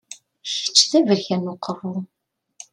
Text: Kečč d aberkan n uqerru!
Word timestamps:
Kečč 0.49 0.79
d 0.91 0.93
aberkan 0.99 1.41
n 1.47 1.51
uqerru! 1.53 1.95